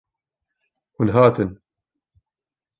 [0.95, 1.51] Hûn hatin.